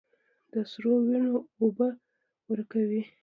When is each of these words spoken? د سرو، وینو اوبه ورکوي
د 0.51 0.53
سرو، 0.71 0.93
وینو 1.05 1.35
اوبه 1.61 1.87
ورکوي 2.49 3.03